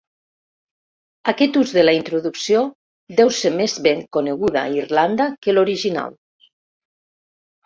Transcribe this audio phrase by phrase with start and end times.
[1.31, 2.63] Aquest ús de la introducció
[3.19, 6.19] deu ser més ben coneguda a Irlanda que l'original.